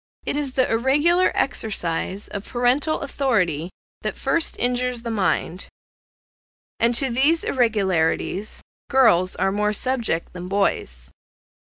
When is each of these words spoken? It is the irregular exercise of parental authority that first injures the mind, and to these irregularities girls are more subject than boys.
It 0.25 0.35
is 0.35 0.53
the 0.53 0.67
irregular 0.67 1.31
exercise 1.35 2.27
of 2.29 2.47
parental 2.49 3.01
authority 3.01 3.69
that 4.01 4.17
first 4.17 4.57
injures 4.57 5.03
the 5.03 5.11
mind, 5.11 5.67
and 6.79 6.95
to 6.95 7.11
these 7.11 7.43
irregularities 7.43 8.63
girls 8.89 9.35
are 9.35 9.51
more 9.51 9.73
subject 9.73 10.33
than 10.33 10.47
boys. 10.47 11.11